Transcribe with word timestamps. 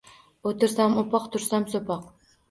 O'tirsam 0.51 0.95
o'poq, 1.01 1.27
tursam 1.35 1.67
so'poq 1.75 2.09